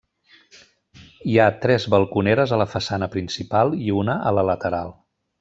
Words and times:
Hi 1.33 1.37
ha 1.43 1.49
tres 1.65 1.85
balconeres 1.95 2.55
a 2.55 2.59
la 2.63 2.67
façana 2.73 3.11
principal 3.17 3.77
i 3.83 3.93
una 4.01 4.17
a 4.31 4.33
la 4.41 4.47
lateral. 4.53 4.93